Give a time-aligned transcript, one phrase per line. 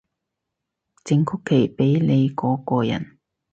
[0.03, 0.03] 整
[1.23, 3.19] 曲奇畀你嗰個人